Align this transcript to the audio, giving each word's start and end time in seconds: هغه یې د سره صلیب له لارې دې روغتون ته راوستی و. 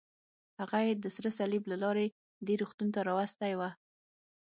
هغه 0.59 0.77
یې 0.87 0.93
د 0.95 1.05
سره 1.15 1.29
صلیب 1.39 1.63
له 1.71 1.77
لارې 1.83 2.05
دې 2.45 2.53
روغتون 2.61 2.87
ته 2.95 2.99
راوستی 3.09 3.53
و. 3.57 3.61